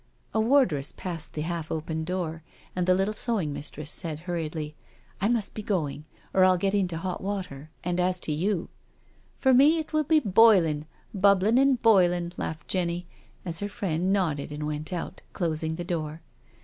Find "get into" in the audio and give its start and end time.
6.57-6.97